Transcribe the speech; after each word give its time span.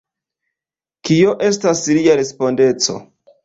Kio 1.11 1.37
estas 1.51 1.85
lia 2.01 2.19
respondeco? 2.23 3.01